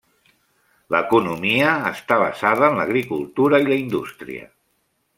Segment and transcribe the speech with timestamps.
[0.95, 4.53] L'economia està basada en l'agricultura i la indústria.